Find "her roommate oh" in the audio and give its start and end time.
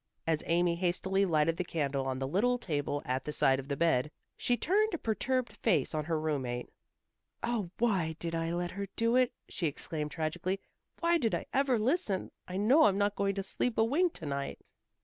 6.05-7.69